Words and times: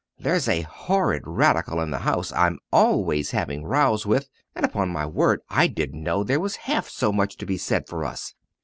There's 0.17 0.47
a 0.49 0.61
horrid 0.63 1.27
Radical 1.27 1.79
in 1.79 1.91
the 1.91 1.99
House 1.99 2.31
I'm 2.33 2.57
always 2.73 3.29
having 3.29 3.63
rows 3.65 4.03
with 4.03 4.29
and 4.55 4.65
upon 4.65 4.89
my 4.89 5.05
word 5.05 5.41
I 5.47 5.67
didn't 5.67 6.01
know 6.01 6.23
there 6.23 6.39
was 6.39 6.55
half 6.65 6.89
so 6.89 7.11
much 7.13 7.37
to 7.37 7.45
be 7.45 7.57
said 7.59 7.87
for 7.87 8.03
us!" 8.03 8.33